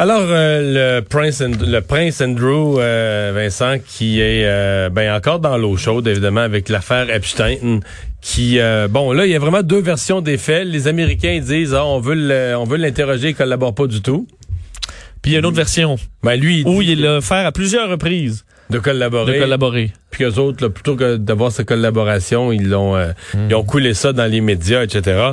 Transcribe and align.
Alors, 0.00 0.26
euh, 0.28 1.00
le, 1.00 1.02
prince 1.02 1.42
le 1.42 1.80
prince 1.80 2.20
Andrew, 2.20 2.78
euh, 2.78 3.32
Vincent, 3.34 3.80
qui 3.84 4.20
est 4.20 4.44
euh, 4.46 4.90
ben, 4.90 5.12
encore 5.12 5.40
dans 5.40 5.58
l'eau 5.58 5.76
chaude, 5.76 6.06
évidemment, 6.06 6.42
avec 6.42 6.68
l'affaire 6.68 7.10
Epstein, 7.10 7.80
qui, 8.20 8.60
bon, 8.90 9.10
là, 9.10 9.26
il 9.26 9.32
y 9.32 9.34
a 9.34 9.40
vraiment 9.40 9.62
deux 9.62 9.80
versions 9.80 10.20
des 10.20 10.38
faits. 10.38 10.68
Les 10.68 10.86
Américains 10.86 11.40
disent, 11.40 11.74
ah, 11.74 11.84
on 11.84 11.98
veut 11.98 12.54
on 12.56 12.62
veut 12.62 12.76
l'interroger, 12.76 13.30
il 13.30 13.34
collabore 13.34 13.74
pas 13.74 13.88
du 13.88 14.00
tout. 14.00 14.28
Puis 15.20 15.32
il 15.32 15.34
y 15.34 15.36
a 15.36 15.40
une 15.40 15.46
autre 15.46 15.56
version. 15.56 15.96
Ben, 16.22 16.36
lui, 16.36 16.62
où 16.64 16.80
il 16.80 17.02
l'a 17.02 17.20
fait 17.20 17.34
à 17.34 17.50
plusieurs 17.50 17.88
reprises. 17.90 18.44
De 18.70 18.78
collaborer. 18.78 19.34
De 19.34 19.40
collaborer. 19.40 19.92
Puis 20.10 20.24
eux 20.24 20.38
autres, 20.38 20.62
là, 20.62 20.70
plutôt 20.70 20.94
que 20.94 21.16
d'avoir 21.16 21.52
cette 21.52 21.66
collaboration, 21.66 22.52
ils 22.52 22.68
l'ont 22.68 22.96
euh, 22.96 23.08
hmm. 23.34 23.48
ils 23.48 23.54
ont 23.54 23.64
coulé 23.64 23.94
ça 23.94 24.12
dans 24.12 24.30
les 24.30 24.40
médias, 24.40 24.82
etc. 24.82 25.32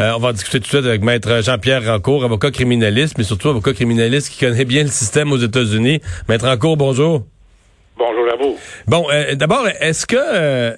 Euh, 0.00 0.12
on 0.16 0.18
va 0.18 0.32
discuter 0.32 0.58
tout 0.58 0.64
de 0.64 0.68
suite 0.68 0.86
avec 0.86 1.02
Maître 1.02 1.42
Jean-Pierre 1.42 1.84
Rancourt, 1.84 2.24
avocat 2.24 2.50
criminaliste, 2.50 3.16
mais 3.16 3.24
surtout 3.24 3.48
avocat 3.48 3.72
criminaliste 3.72 4.30
qui 4.30 4.44
connaît 4.44 4.64
bien 4.64 4.82
le 4.82 4.90
système 4.90 5.32
aux 5.32 5.38
États-Unis. 5.38 6.00
Maître 6.28 6.46
Rancourt, 6.46 6.76
bonjour. 6.76 7.24
Bonjour 7.96 8.32
à 8.32 8.36
vous. 8.36 8.58
Bon, 8.86 9.06
euh, 9.12 9.34
d'abord, 9.34 9.66
est-ce 9.80 10.04
que 10.04 10.76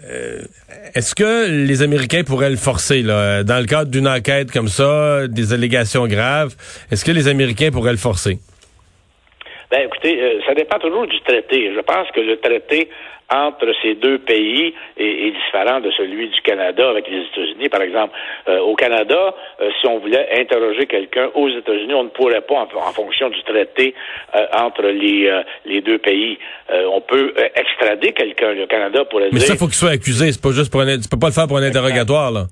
est-ce 0.94 1.14
que 1.14 1.48
les 1.48 1.82
Américains 1.82 2.22
pourraient 2.24 2.50
le 2.50 2.56
forcer 2.56 3.02
là, 3.02 3.42
dans 3.42 3.58
le 3.58 3.66
cadre 3.66 3.90
d'une 3.90 4.06
enquête 4.06 4.52
comme 4.52 4.68
ça, 4.68 5.26
des 5.26 5.52
allégations 5.52 6.06
graves 6.06 6.54
Est-ce 6.90 7.04
que 7.04 7.12
les 7.12 7.26
Américains 7.28 7.70
pourraient 7.70 7.92
le 7.92 7.98
forcer? 7.98 8.38
Ben, 9.76 9.88
écoutez, 9.92 10.22
euh, 10.22 10.40
ça 10.46 10.54
dépend 10.54 10.78
toujours 10.78 11.06
du 11.06 11.20
traité. 11.20 11.70
Je 11.74 11.80
pense 11.80 12.08
que 12.14 12.20
le 12.20 12.38
traité 12.38 12.88
entre 13.28 13.66
ces 13.82 13.94
deux 13.94 14.18
pays 14.18 14.72
est, 14.96 15.32
différent 15.32 15.80
de 15.80 15.90
celui 15.90 16.28
du 16.28 16.40
Canada 16.42 16.88
avec 16.88 17.08
les 17.10 17.24
États-Unis, 17.24 17.68
par 17.68 17.82
exemple. 17.82 18.14
Euh, 18.48 18.60
au 18.60 18.74
Canada, 18.74 19.34
euh, 19.60 19.68
si 19.80 19.86
on 19.86 19.98
voulait 19.98 20.28
interroger 20.40 20.86
quelqu'un 20.86 21.28
aux 21.34 21.48
États-Unis, 21.48 21.92
on 21.92 22.04
ne 22.04 22.08
pourrait 22.08 22.40
pas, 22.40 22.54
en, 22.54 22.92
fonction 22.92 23.28
du 23.28 23.42
traité 23.42 23.94
entre 24.52 24.82
les, 24.82 25.30
les 25.66 25.80
deux 25.82 25.98
pays. 25.98 26.38
on 26.70 27.00
peut 27.00 27.34
extrader 27.54 28.12
quelqu'un. 28.12 28.52
Le 28.52 28.66
Canada 28.66 29.04
pourrait. 29.04 29.28
Mais 29.32 29.40
ça, 29.40 29.54
il 29.54 29.58
faut 29.58 29.66
qu'il 29.66 29.74
soit 29.74 29.90
accusé. 29.90 30.32
C'est 30.32 30.40
pas 30.42 30.52
juste 30.52 30.70
pour 30.70 30.80
un, 30.80 30.98
tu 30.98 31.08
peux 31.08 31.18
pas 31.18 31.26
le 31.28 31.32
faire 31.32 31.48
pour 31.48 31.58
un 31.58 31.62
interrogatoire, 31.62 32.30
là. 32.30 32.46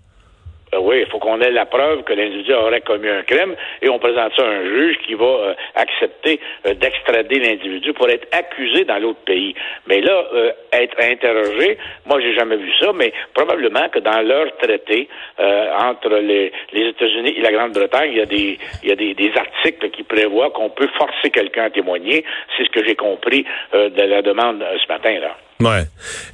Ben 0.75 0.81
oui, 0.81 1.03
il 1.03 1.07
faut 1.07 1.21
qu'on 1.21 1.41
ait 1.41 1.53
la 1.53 1.67
preuve 1.67 2.03
que 2.03 2.13
l'individu 2.13 2.53
aurait 2.53 2.81
commis 2.81 3.09
un 3.09 3.23
crime 3.23 3.55
et 3.81 3.89
on 3.89 4.01
présente 4.01 4.33
ça 4.37 4.43
à 4.43 4.49
un 4.49 4.65
juge 4.65 4.99
qui 5.07 5.15
va 5.15 5.25
euh, 5.25 5.55
accepter 5.77 6.41
euh, 6.67 6.75
d'extrader 6.75 7.39
l'individu 7.39 7.93
pour 7.93 8.11
être 8.11 8.27
accusé 8.33 8.85
dans 8.85 8.99
l'autre 8.99 9.21
pays. 9.25 9.55
Mais 9.87 10.01
là, 10.01 10.27
euh, 10.35 10.51
être 10.73 11.01
interrogé, 11.01 11.79
moi 12.07 12.21
j'ai 12.21 12.35
jamais 12.35 12.57
vu 12.57 12.73
ça, 12.81 12.93
mais 12.93 13.13
probablement 13.35 13.89
que 13.89 14.01
dans 14.01 14.21
leur 14.23 14.57
traité 14.57 15.09
entre 15.39 16.09
les, 16.09 16.51
États-Unis 16.73 17.35
et 17.37 17.41
la 17.41 17.53
Grande-Bretagne, 17.53 18.11
il 18.11 18.19
y 18.19 18.23
a 18.23 18.27
des 18.27 18.59
il 18.83 18.89
y 18.89 18.93
a 18.93 18.97
des, 18.97 19.33
articles 19.37 19.91
qui 19.91 20.03
prévoient 20.03 20.51
qu'on 20.51 20.71
peut 20.71 20.89
forcer 20.99 21.31
quelqu'un 21.31 21.67
à 21.67 21.71
témoigner. 21.71 22.25
C'est 22.57 22.65
ce 22.65 22.71
que 22.71 22.85
j'ai 22.85 22.97
compris 22.97 23.45
de 23.73 24.03
la 24.03 24.23
demande 24.23 24.65
ce 24.83 24.93
matin 24.93 25.21
là. 25.21 25.37
Ouais. 25.61 25.85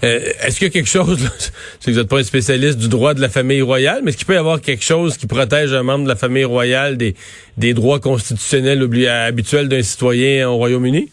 est-ce 0.03 0.59
qu'il 0.59 0.69
y 0.69 0.71
a 0.71 0.73
quelque 0.73 0.89
chose, 0.89 1.19
c'est 1.81 1.91
que 1.91 1.95
vous 1.95 2.01
n'êtes 2.01 2.09
pas 2.09 2.19
un 2.19 2.23
spécialiste 2.23 2.79
du 2.79 2.89
droit 2.89 3.15
de 3.15 3.21
la 3.21 3.29
famille 3.29 3.63
royale, 3.63 4.01
mais 4.03 4.11
est-ce 4.11 4.17
qu'il 4.17 4.27
peut 4.27 4.35
y 4.35 4.39
avoir 4.39 4.61
quelque 4.61 4.83
chose 4.83 5.19
qui 5.19 5.27
protège 5.27 5.73
un 5.75 5.83
membre 5.83 6.05
de 6.05 6.09
la 6.09 6.17
famille 6.17 6.45
royale 6.45 6.97
des, 6.97 7.15
des 7.59 7.75
droits 7.75 8.01
constitutionnels 8.01 8.83
habituels 9.09 9.69
d'un 9.69 9.83
citoyen 9.83 10.49
au 10.49 10.57
Royaume-Uni? 10.57 11.11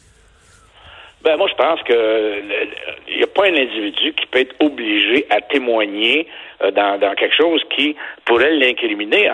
Ben, 1.23 1.35
moi, 1.35 1.49
je 1.49 1.55
pense 1.55 1.81
que 1.83 2.41
il 3.09 3.17
n'y 3.17 3.23
a 3.23 3.27
pas 3.27 3.47
un 3.47 3.55
individu 3.55 4.13
qui 4.13 4.25
peut 4.27 4.39
être 4.39 4.55
obligé 4.61 5.25
à 5.29 5.41
témoigner 5.41 6.27
euh, 6.63 6.71
dans, 6.71 7.15
quelque 7.15 7.35
chose 7.35 7.61
qui 7.75 7.95
pourrait 8.25 8.53
l'incriminer, 8.53 9.29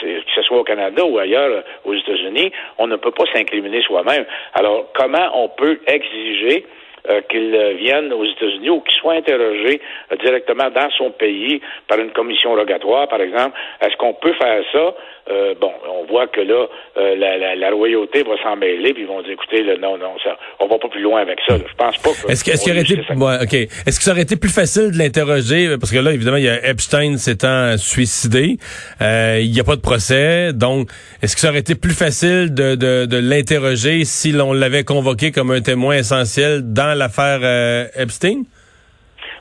que 0.00 0.32
ce 0.34 0.42
soit 0.42 0.58
au 0.58 0.64
Canada 0.64 1.04
ou 1.04 1.18
ailleurs 1.18 1.50
euh, 1.50 1.62
aux 1.84 1.94
États-Unis. 1.94 2.50
On 2.78 2.86
ne 2.86 2.96
peut 2.96 3.10
pas 3.10 3.24
s'incriminer 3.32 3.82
soi-même. 3.82 4.24
Alors, 4.54 4.86
comment 4.94 5.30
on 5.34 5.48
peut 5.50 5.80
exiger 5.86 6.64
euh, 7.10 7.20
qu'il 7.28 7.50
vienne 7.80 8.12
aux 8.12 8.24
États-Unis 8.24 8.70
ou 8.70 8.80
qu'il 8.80 8.94
soit 9.00 9.14
interrogé 9.14 9.80
euh, 10.12 10.16
directement 10.22 10.70
dans 10.70 10.88
son 10.96 11.10
pays 11.10 11.60
par 11.88 11.98
une 11.98 12.12
commission 12.12 12.54
rogatoire, 12.54 13.08
par 13.08 13.20
exemple. 13.20 13.58
Est-ce 13.80 13.96
qu'on 13.96 14.14
peut 14.14 14.32
faire 14.34 14.62
ça? 14.70 14.94
Euh, 15.30 15.54
bon, 15.60 15.72
on 15.88 16.04
voit 16.06 16.28
que 16.28 16.40
là, 16.40 16.66
la, 16.96 17.70
royauté 17.70 18.22
va 18.22 18.40
s'en 18.42 18.56
mêler, 18.56 18.92
puis 18.92 19.02
ils 19.02 19.08
vont 19.08 19.20
dire, 19.22 19.32
écoutez, 19.32 19.64
non, 19.80 19.98
non, 19.98 20.14
ça, 20.22 20.36
on 20.60 20.66
va 20.66 20.78
pas 20.78 20.88
plus 20.88 21.02
loin 21.02 21.20
avec 21.20 21.40
ça. 21.46 21.56
Je 21.56 21.74
pense 21.76 21.98
pas 21.98 22.10
que... 22.10 22.30
Est-ce 22.30 22.44
qu'il 22.44 22.72
aurait 22.72 22.82
été... 22.82 23.00
ok. 23.00 23.54
Est-ce 23.86 23.98
que 23.98 24.04
ça 24.04 24.12
aurait 24.12 24.22
été 24.22 24.36
plus 24.36 24.52
facile 24.52 24.92
de 24.92 24.98
l'interroger? 24.98 25.76
Parce 25.80 25.92
que 25.92 25.98
là, 25.98 26.12
évidemment, 26.12 26.36
il 26.36 26.44
y 26.44 26.48
a 26.48 26.68
Epstein 26.68 27.16
s'étant 27.16 27.76
suicidé. 27.78 28.58
il 29.00 29.50
n'y 29.50 29.60
a 29.60 29.64
pas 29.64 29.76
de 29.76 29.80
procès. 29.80 30.52
Donc, 30.52 30.88
est-ce 31.22 31.34
que 31.34 31.40
ça 31.40 31.48
aurait 31.50 31.60
été 31.60 31.74
plus 31.74 31.96
facile 31.96 32.54
de, 32.54 32.74
de, 32.74 33.06
de 33.06 33.16
l'interroger 33.16 34.04
si 34.04 34.32
l'on 34.32 34.52
l'avait 34.52 34.84
convoqué 34.84 35.30
comme 35.32 35.50
un 35.50 35.60
témoin 35.60 35.96
essentiel 35.96 36.62
dans 36.62 36.91
l'affaire 36.94 37.40
euh, 37.42 37.86
Epstein? 37.96 38.42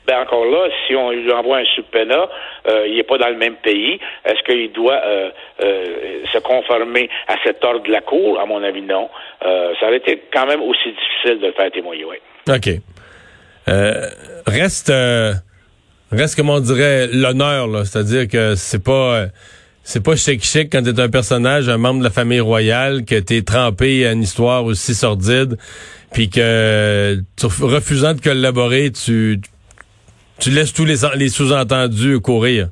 Ben 0.07 0.19
encore 0.19 0.45
là, 0.45 0.67
si 0.87 0.95
on 0.95 1.11
lui 1.11 1.31
envoie 1.31 1.57
un 1.57 1.65
subpoena, 1.75 2.27
euh, 2.67 2.87
il 2.87 2.95
n'est 2.95 3.03
pas 3.03 3.19
dans 3.19 3.29
le 3.29 3.37
même 3.37 3.55
pays. 3.57 3.99
Est-ce 4.25 4.41
qu'il 4.43 4.71
doit 4.71 4.99
euh, 5.05 5.29
se 6.33 6.39
conformer 6.39 7.07
à 7.27 7.35
cet 7.43 7.63
ordre 7.63 7.83
de 7.83 7.91
la 7.91 8.01
Cour? 8.01 8.39
À 8.39 8.45
mon 8.45 8.63
avis, 8.63 8.81
non. 8.81 9.09
ça 9.41 9.87
aurait 9.87 9.97
été 9.97 10.23
quand 10.33 10.47
même 10.47 10.61
aussi 10.61 10.89
difficile 10.89 11.39
de 11.39 11.47
le 11.47 11.53
faire 11.53 11.71
témoigner, 11.71 12.05
oui. 12.05 12.17
OK. 12.49 12.69
reste, 14.47 14.91
reste, 16.11 16.35
comme 16.35 16.49
on 16.49 16.59
dirait, 16.59 17.07
l'honneur, 17.13 17.67
C'est-à-dire 17.85 18.27
que 18.27 18.55
c'est 18.55 18.83
pas 18.83 19.27
c'est 19.83 20.03
pas 20.03 20.15
chic 20.15 20.43
chic 20.43 20.71
quand 20.71 20.83
t'es 20.83 20.99
un 20.99 21.09
personnage, 21.09 21.69
un 21.69 21.77
membre 21.77 21.99
de 21.99 22.03
la 22.03 22.09
famille 22.11 22.39
royale, 22.39 23.05
que 23.05 23.19
t'es 23.19 23.41
trempé 23.41 24.05
à 24.05 24.11
une 24.11 24.23
histoire 24.23 24.65
aussi 24.65 24.93
sordide 24.93 25.57
puis 26.11 26.29
que 26.29 27.17
refusant 27.41 28.13
de 28.13 28.21
collaborer, 28.21 28.91
tu, 28.91 29.39
tu 30.39 30.49
laisses 30.49 30.73
tous 30.73 30.85
les, 30.85 30.95
les 31.15 31.29
sous-entendus 31.29 32.19
courir. 32.19 32.67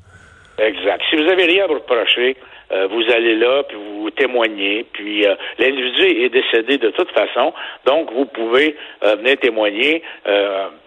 Exact. 0.58 1.02
Si 1.10 1.16
vous 1.16 1.30
avez 1.30 1.46
rien 1.46 1.64
à 1.64 1.68
vous 1.68 1.76
reprocher, 1.76 2.36
euh, 2.72 2.88
vous 2.88 3.04
allez 3.12 3.36
là, 3.36 3.64
puis 3.64 3.78
vous 3.78 4.12
témoignez, 4.12 4.86
puis 4.94 5.26
euh, 5.26 5.36
l'individu 5.58 6.24
est 6.24 6.30
décédé 6.30 6.78
de 6.78 6.90
toute 6.92 7.12
façon, 7.12 7.54
donc 7.86 8.12
vous 8.12 8.26
pouvez 8.26 8.76
euh, 9.04 9.16
venir 9.16 9.38
témoigner. 9.38 10.04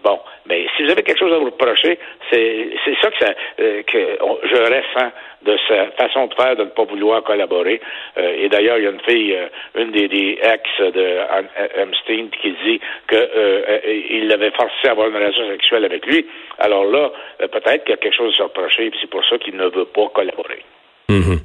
bon, 0.05 0.21
mais 0.47 0.67
si 0.77 0.85
vous 0.85 0.91
avez 0.91 1.03
quelque 1.03 1.19
chose 1.19 1.33
à 1.33 1.39
vous 1.39 1.47
reprocher, 1.47 1.99
c'est 2.31 2.69
c'est 2.85 2.97
ça 3.01 3.11
que, 3.11 3.25
ça, 3.25 3.35
que 3.59 4.19
je 4.45 4.57
ressens 4.57 5.13
de 5.43 5.59
sa 5.67 5.87
façon 5.93 6.27
de 6.27 6.35
faire 6.35 6.55
de 6.57 6.65
ne 6.65 6.71
pas 6.71 6.85
vouloir 6.85 7.23
collaborer. 7.25 7.81
et 8.17 8.49
d'ailleurs, 8.49 8.79
il 8.79 8.85
y 8.85 8.87
a 8.87 8.91
une 8.91 9.01
fille, 9.01 9.37
une 9.77 9.91
des, 9.91 10.07
des 10.07 10.39
ex 10.41 10.63
de 10.79 11.83
Epstein 11.83 12.29
qui 12.41 12.55
dit 12.65 12.81
qu'il 13.09 14.29
l'avait 14.29 14.53
forcé 14.53 14.89
à 14.89 14.93
avoir 14.93 15.09
une 15.09 15.17
relation 15.17 15.49
sexuelle 15.49 15.85
avec 15.85 16.07
lui. 16.07 16.27
Alors 16.59 16.85
là, 16.85 17.11
peut-être 17.39 17.85
qu'il 17.85 17.91
y 17.91 17.95
a 17.95 17.97
quelque 17.97 18.17
chose 18.17 18.35
à 18.35 18.39
se 18.39 18.43
reprocher, 18.45 18.87
et 18.87 18.93
c'est 19.01 19.11
pour 19.11 19.25
ça 19.25 19.39
qu'il 19.39 19.57
ne 19.57 19.67
veut 19.67 19.87
pas 19.87 20.09
collaborer. 20.15 20.63
Mhm. 21.13 21.41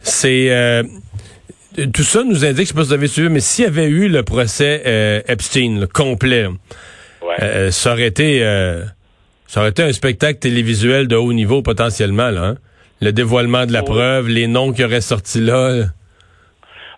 C'est 0.00 0.50
euh, 0.50 0.82
tout 1.94 2.02
ça 2.02 2.22
nous 2.24 2.44
indique, 2.44 2.66
je 2.66 2.68
sais 2.68 2.74
pas 2.74 2.82
si 2.82 2.88
vous 2.88 2.94
avez 2.94 3.06
suivi, 3.06 3.28
mais 3.28 3.40
s'il 3.40 3.64
y 3.64 3.68
avait 3.68 3.86
eu 3.86 4.08
le 4.08 4.22
procès 4.22 4.82
euh, 4.86 5.20
Epstein 5.28 5.86
complet, 5.92 6.46
euh, 7.42 7.70
ça 7.70 7.92
aurait 7.92 8.06
été 8.06 8.40
ça 9.46 9.60
aurait 9.60 9.70
été 9.70 9.82
un 9.82 9.92
spectacle 9.92 10.38
télévisuel 10.38 11.08
de 11.08 11.16
haut 11.16 11.32
niveau 11.32 11.62
potentiellement 11.62 12.30
là. 12.30 12.42
Hein? 12.42 12.54
Le 13.02 13.12
dévoilement 13.12 13.64
de 13.66 13.72
la 13.72 13.82
preuve, 13.82 14.28
les 14.28 14.46
noms 14.46 14.72
qui 14.72 14.84
auraient 14.84 15.00
sorti 15.00 15.40
là. 15.40 15.84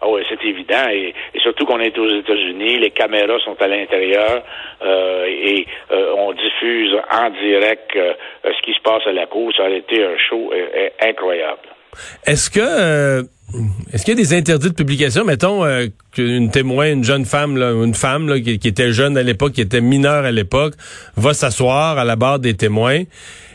Ah 0.01 0.09
oui, 0.09 0.23
c'est 0.29 0.45
évident. 0.45 0.89
Et, 0.91 1.15
surtout 1.41 1.65
qu'on 1.65 1.79
est 1.79 1.97
aux 1.97 2.19
États-Unis, 2.19 2.81
les 2.81 2.91
caméras 2.91 3.39
sont 3.45 3.57
à 3.61 3.69
l'intérieur 3.69 4.43
et 4.85 5.67
on 5.93 6.33
diffuse 6.33 6.97
en 7.11 7.31
direct 7.31 7.93
ce 7.95 8.63
qui 8.63 8.75
se 8.75 8.81
passe 8.81 9.07
à 9.07 9.13
la 9.13 9.27
cour. 9.27 9.53
Ça 9.57 9.63
aurait 9.63 9.79
été 9.79 10.05
un 10.05 10.19
show 10.29 10.53
incroyable. 11.01 11.72
Est-ce 12.27 12.51
que 12.51 12.61
euh, 12.61 13.23
est-ce 13.93 14.05
qu'il 14.05 14.17
y 14.17 14.21
a 14.21 14.23
des 14.23 14.35
interdits 14.35 14.71
de 14.71 14.75
publication, 14.75 15.25
mettons 15.25 15.65
euh, 15.65 15.87
qu'une 16.13 16.51
témoin, 16.51 16.91
une 16.91 17.05
jeune 17.05 17.27
femme, 17.27 17.57
une 17.59 17.95
femme 17.95 18.41
qui, 18.41 18.53
était 18.53 18.93
jeune 18.93 19.19
à 19.19 19.23
l'époque, 19.23 19.53
qui 19.53 19.61
était 19.61 19.83
mineure 19.83 20.25
à 20.25 20.31
l'époque, 20.31 20.75
va 21.17 21.35
s'asseoir 21.35 21.99
à 21.99 22.05
la 22.05 22.17
barre 22.17 22.39
des 22.39 22.55
témoins 22.55 23.03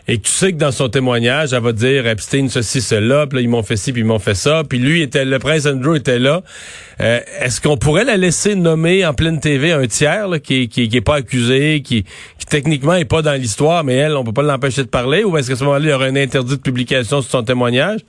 et 0.10 0.20
tu 0.20 0.32
sais 0.32 0.54
que 0.54 0.58
dans 0.58 0.72
son 0.72 0.88
témoignage, 0.88 1.52
elle 1.52 1.62
va 1.62 1.74
dire 1.74 2.08
Epstein 2.08 2.48
ceci, 2.48 2.80
cela, 2.82 3.28
puis 3.28 3.40
là, 3.40 3.42
ils 3.42 3.50
m'ont 3.50 3.64
fait 3.64 3.76
ci, 3.76 3.92
puis 3.92 4.04
ils 4.04 4.08
m'ont 4.08 4.20
fait 4.20 4.36
ça, 4.36 4.64
puis 4.68 4.80
lui 4.80 5.02
était, 5.02 5.26
le 5.26 5.38
prince 5.38 5.66
Andrew 5.66 5.96
était 5.98 6.18
là. 6.18 6.44
Euh, 7.02 7.20
est-ce 7.42 7.60
qu'on 7.60 7.76
pourrait 7.76 8.06
la 8.06 8.16
laisser 8.16 8.56
nommer 8.56 9.06
en 9.06 9.14
pleine 9.14 9.42
TV 9.42 9.74
un 9.74 9.86
tiers 9.86 10.30
qui, 10.42 10.70
qui, 10.70 10.84
est 10.84 11.02
pas 11.02 11.16
accusé, 11.16 11.82
qui, 11.82 12.04
qui 12.04 12.46
techniquement 12.46 12.94
est 12.94 13.06
pas 13.06 13.22
dans 13.22 13.34
l'histoire, 13.34 13.84
mais 13.84 13.96
elle, 13.96 14.16
on 14.16 14.24
peut 14.24 14.32
pas 14.32 14.44
l'empêcher 14.44 14.84
de 14.84 14.88
parler, 14.88 15.26
ou 15.26 15.38
est-ce 15.38 15.50
qu'à 15.50 15.58
ce 15.58 15.66
moment-là, 15.66 15.86
il 15.86 15.90
y 15.90 15.94
aurait 15.94 16.08
un 16.08 16.16
interdit 16.16 16.56
de 16.56 16.62
publication 16.62 17.22
sur 17.22 17.30
son 17.30 17.44
témoignage? 17.44 18.00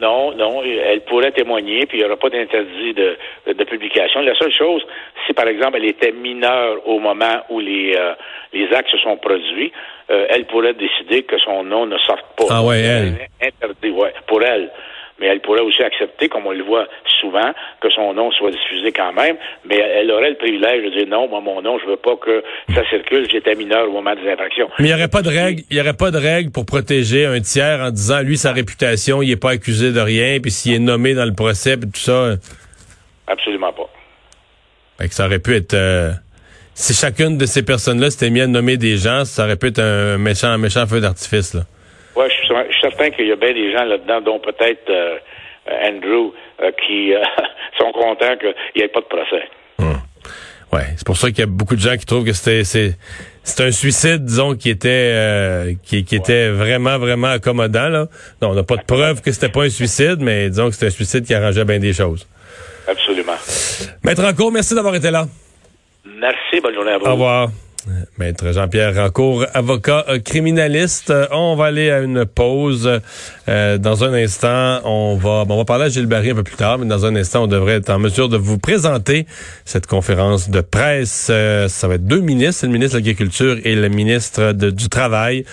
Non, 0.00 0.32
non, 0.32 0.62
elle 0.62 1.00
pourrait 1.02 1.32
témoigner, 1.32 1.86
puis 1.86 1.98
il 1.98 2.00
n'y 2.00 2.06
aura 2.06 2.16
pas 2.16 2.30
d'interdit 2.30 2.94
de, 2.94 3.16
de, 3.52 3.64
publication. 3.64 4.20
La 4.20 4.34
seule 4.36 4.52
chose, 4.52 4.82
si 5.26 5.32
par 5.32 5.48
exemple 5.48 5.78
elle 5.78 5.86
était 5.86 6.12
mineure 6.12 6.86
au 6.86 7.00
moment 7.00 7.42
où 7.50 7.58
les, 7.58 7.96
euh, 7.96 8.14
les 8.52 8.72
actes 8.74 8.90
se 8.90 8.98
sont 8.98 9.16
produits, 9.16 9.72
euh, 10.10 10.26
elle 10.30 10.46
pourrait 10.46 10.74
décider 10.74 11.24
que 11.24 11.36
son 11.38 11.64
nom 11.64 11.86
ne 11.86 11.98
sorte 11.98 12.24
pas. 12.36 12.44
Ah 12.48 12.62
ouais, 12.62 12.80
elle. 12.80 13.28
Interdit, 13.42 13.90
ouais, 13.90 14.14
pour 14.28 14.42
elle. 14.42 14.70
Mais 15.18 15.26
elle 15.26 15.40
pourrait 15.40 15.60
aussi 15.60 15.82
accepter, 15.82 16.28
comme 16.28 16.46
on 16.46 16.52
le 16.52 16.64
voit 16.64 16.86
souvent, 17.20 17.52
que 17.80 17.90
son 17.90 18.14
nom 18.14 18.30
soit 18.30 18.50
diffusé 18.50 18.92
quand 18.92 19.12
même, 19.12 19.36
mais 19.64 19.76
elle 19.76 20.10
aurait 20.10 20.30
le 20.30 20.36
privilège 20.36 20.84
de 20.84 20.90
dire 20.90 21.06
non, 21.08 21.28
moi, 21.28 21.40
mon 21.40 21.60
nom, 21.62 21.78
je 21.78 21.86
veux 21.86 21.96
pas 21.96 22.16
que 22.16 22.42
ça 22.74 22.88
circule, 22.88 23.28
j'étais 23.30 23.54
mineur 23.54 23.88
au 23.88 23.92
moment 23.92 24.14
des 24.14 24.28
infractions. 24.30 24.68
Mais 24.78 24.86
il 24.86 24.88
n'y 24.88 24.94
aurait 24.94 25.08
pas 25.08 25.22
de 25.22 25.28
règle, 25.28 25.62
il 25.70 25.76
y 25.76 25.80
aurait 25.80 25.96
pas 25.96 26.10
de 26.10 26.18
règle 26.18 26.50
pour 26.50 26.66
protéger 26.66 27.26
un 27.26 27.40
tiers 27.40 27.80
en 27.80 27.90
disant, 27.90 28.20
lui, 28.20 28.36
sa 28.36 28.52
réputation, 28.52 29.22
il 29.22 29.30
est 29.30 29.40
pas 29.40 29.50
accusé 29.50 29.92
de 29.92 30.00
rien, 30.00 30.38
puis 30.40 30.50
s'il 30.50 30.74
est 30.74 30.78
nommé 30.78 31.14
dans 31.14 31.26
le 31.26 31.34
procès, 31.34 31.76
puis 31.76 31.90
tout 31.90 32.00
ça. 32.00 32.34
Absolument 33.26 33.72
pas. 33.72 33.88
Fait 34.98 35.08
que 35.08 35.14
ça 35.14 35.26
aurait 35.26 35.38
pu 35.38 35.54
être, 35.54 35.74
euh, 35.74 36.10
si 36.74 36.94
chacune 36.94 37.38
de 37.38 37.46
ces 37.46 37.64
personnes-là 37.64 38.10
s'était 38.10 38.30
mis 38.30 38.40
à 38.40 38.46
nommer 38.46 38.76
des 38.76 38.96
gens, 38.96 39.24
ça 39.24 39.44
aurait 39.44 39.56
pu 39.56 39.68
être 39.68 39.80
un 39.80 40.18
méchant, 40.18 40.48
un 40.48 40.58
méchant 40.58 40.86
feu 40.86 41.00
d'artifice, 41.00 41.54
là. 41.54 41.62
Oui, 42.18 42.24
je 42.30 42.46
suis 42.46 42.80
certain 42.80 43.10
qu'il 43.10 43.28
y 43.28 43.32
a 43.32 43.36
bien 43.36 43.52
des 43.52 43.72
gens 43.72 43.84
là-dedans, 43.84 44.20
dont 44.20 44.40
peut-être 44.40 44.90
euh, 44.90 45.18
Andrew, 45.84 46.32
euh, 46.60 46.72
qui 46.84 47.14
euh, 47.14 47.22
sont 47.78 47.92
contents 47.92 48.36
qu'il 48.36 48.54
n'y 48.74 48.82
ait 48.82 48.88
pas 48.88 49.00
de 49.00 49.06
procès. 49.06 49.48
Hum. 49.78 50.00
Ouais, 50.72 50.82
c'est 50.96 51.06
pour 51.06 51.16
ça 51.16 51.28
qu'il 51.28 51.38
y 51.38 51.42
a 51.42 51.46
beaucoup 51.46 51.76
de 51.76 51.80
gens 51.80 51.96
qui 51.96 52.06
trouvent 52.06 52.24
que 52.24 52.32
c'était 52.32 52.64
c'est 53.44 53.64
un 53.64 53.70
suicide, 53.70 54.24
disons, 54.24 54.56
qui 54.56 54.68
était 54.68 55.76
qui, 55.84 56.04
qui 56.04 56.16
était 56.16 56.48
vraiment 56.48 56.98
vraiment 56.98 57.28
accommodant 57.28 57.88
là. 57.88 58.06
Non, 58.42 58.50
on 58.50 58.54
n'a 58.54 58.64
pas 58.64 58.76
de 58.76 58.82
preuve 58.82 59.22
que 59.22 59.30
c'était 59.30 59.48
pas 59.48 59.62
un 59.62 59.70
suicide, 59.70 60.18
mais 60.18 60.50
disons 60.50 60.66
que 60.66 60.74
c'était 60.74 60.86
un 60.86 60.90
suicide 60.90 61.24
qui 61.24 61.34
arrangeait 61.34 61.64
bien 61.64 61.78
des 61.78 61.92
choses. 61.92 62.28
Absolument. 62.88 63.36
Maître 64.04 64.22
Rancourt, 64.22 64.50
merci 64.50 64.74
d'avoir 64.74 64.94
été 64.96 65.10
là. 65.10 65.24
Merci, 66.04 66.60
bonne 66.60 66.74
journée 66.74 66.92
à 66.92 66.98
vous. 66.98 67.06
Au 67.06 67.12
revoir. 67.12 67.48
Maître 68.18 68.52
Jean-Pierre 68.52 68.94
Rancourt, 68.94 69.46
avocat 69.54 70.04
euh, 70.08 70.18
criminaliste. 70.18 71.10
Euh, 71.10 71.26
on 71.30 71.56
va 71.56 71.66
aller 71.66 71.90
à 71.90 72.00
une 72.00 72.24
pause. 72.26 73.00
Euh, 73.48 73.78
dans 73.78 74.04
un 74.04 74.12
instant, 74.12 74.80
on 74.84 75.16
va, 75.16 75.44
on 75.48 75.56
va 75.56 75.64
parler 75.64 75.84
à 75.84 75.88
Gilles 75.88 76.06
Barry 76.06 76.30
un 76.30 76.34
peu 76.34 76.42
plus 76.42 76.56
tard, 76.56 76.78
mais 76.78 76.86
dans 76.86 77.06
un 77.06 77.14
instant, 77.16 77.44
on 77.44 77.46
devrait 77.46 77.74
être 77.74 77.90
en 77.90 77.98
mesure 77.98 78.28
de 78.28 78.36
vous 78.36 78.58
présenter 78.58 79.26
cette 79.64 79.86
conférence 79.86 80.50
de 80.50 80.60
presse. 80.60 81.30
ça 81.68 81.88
va 81.88 81.94
être 81.94 82.06
deux 82.06 82.20
ministres, 82.20 82.66
le 82.66 82.72
ministre 82.72 82.94
de 82.94 83.00
l'Agriculture 83.00 83.58
et 83.64 83.74
le 83.74 83.88
ministre 83.88 84.52
du 84.52 84.88
Travail, 84.88 85.44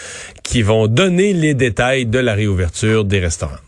qui 0.43 0.61
vont 0.61 0.87
donner 0.87 1.33
les 1.33 1.53
détails 1.53 2.05
de 2.05 2.19
la 2.19 2.33
réouverture 2.33 3.05
des 3.05 3.19
restaurants. 3.19 3.64